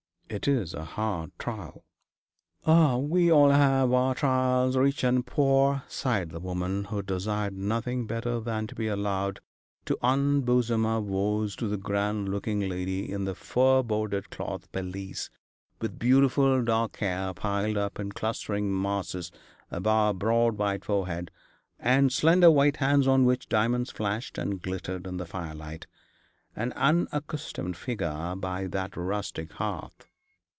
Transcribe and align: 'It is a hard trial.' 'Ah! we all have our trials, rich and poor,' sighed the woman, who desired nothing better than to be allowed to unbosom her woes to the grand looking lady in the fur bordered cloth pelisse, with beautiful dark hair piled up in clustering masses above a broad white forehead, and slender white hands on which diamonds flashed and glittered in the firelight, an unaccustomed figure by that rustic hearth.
'It 0.33 0.47
is 0.47 0.73
a 0.73 0.85
hard 0.85 1.29
trial.' 1.37 1.83
'Ah! 2.65 2.95
we 2.95 3.29
all 3.29 3.49
have 3.49 3.91
our 3.91 4.15
trials, 4.15 4.77
rich 4.77 5.03
and 5.03 5.25
poor,' 5.25 5.83
sighed 5.89 6.29
the 6.29 6.39
woman, 6.39 6.85
who 6.85 7.01
desired 7.01 7.51
nothing 7.53 8.07
better 8.07 8.39
than 8.39 8.65
to 8.65 8.73
be 8.73 8.87
allowed 8.87 9.41
to 9.83 9.97
unbosom 10.01 10.85
her 10.85 11.01
woes 11.01 11.53
to 11.53 11.67
the 11.67 11.75
grand 11.75 12.29
looking 12.29 12.61
lady 12.69 13.11
in 13.11 13.25
the 13.25 13.35
fur 13.35 13.83
bordered 13.83 14.29
cloth 14.29 14.71
pelisse, 14.71 15.29
with 15.81 15.99
beautiful 15.99 16.63
dark 16.63 16.95
hair 16.99 17.33
piled 17.33 17.75
up 17.75 17.99
in 17.99 18.09
clustering 18.09 18.81
masses 18.81 19.33
above 19.69 20.15
a 20.15 20.17
broad 20.17 20.57
white 20.57 20.85
forehead, 20.85 21.29
and 21.77 22.13
slender 22.13 22.49
white 22.49 22.77
hands 22.77 23.05
on 23.05 23.25
which 23.25 23.49
diamonds 23.49 23.91
flashed 23.91 24.37
and 24.37 24.61
glittered 24.61 25.05
in 25.05 25.17
the 25.17 25.25
firelight, 25.25 25.87
an 26.55 26.71
unaccustomed 26.77 27.75
figure 27.75 28.33
by 28.37 28.65
that 28.65 28.95
rustic 28.95 29.51
hearth. 29.53 30.07